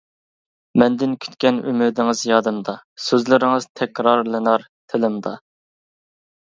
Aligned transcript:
مەندىن 0.81 1.13
كۈتكەن 1.25 1.59
ئۈمىدىڭىز 1.73 2.23
يادىمدا، 2.31 2.77
سۆزلىرىڭىز 3.09 3.69
تەكرارلىنار 3.83 4.69
تىلىمدا. 4.75 5.41